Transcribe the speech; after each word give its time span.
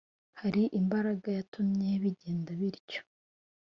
Hari 0.41 0.63
imbaraga 0.79 1.27
yatumye 1.37 1.89
bigenda 2.01 2.51
bityo 2.59 3.01